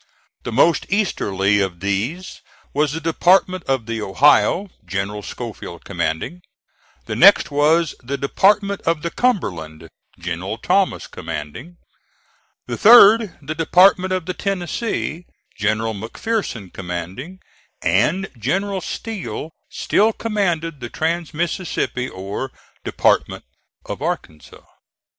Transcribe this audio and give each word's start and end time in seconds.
The 0.41 0.51
most 0.51 0.87
easterly 0.89 1.59
of 1.61 1.79
these 1.79 2.41
was 2.73 2.91
the 2.93 2.99
Department 2.99 3.63
of 3.65 3.85
the 3.85 4.01
Ohio, 4.01 4.69
General 4.83 5.21
Schofield 5.21 5.85
commanding; 5.85 6.41
the 7.05 7.15
next 7.15 7.51
was 7.51 7.93
the 8.01 8.17
Department 8.17 8.81
of 8.81 9.03
the 9.03 9.11
Cumberland, 9.11 9.87
General 10.17 10.57
Thomas 10.57 11.05
commanding; 11.05 11.77
the 12.65 12.77
third 12.79 13.37
the 13.43 13.53
Department 13.53 14.11
of 14.11 14.25
the 14.25 14.33
Tennessee, 14.33 15.27
General 15.55 15.93
McPherson 15.93 16.73
commanding; 16.73 17.37
and 17.83 18.27
General 18.35 18.81
Steele 18.81 19.51
still 19.69 20.13
commanded 20.13 20.79
the 20.79 20.89
trans 20.89 21.31
Mississippi, 21.31 22.09
or 22.09 22.51
Department 22.83 23.43
of 23.85 24.01
Arkansas. 24.01 24.63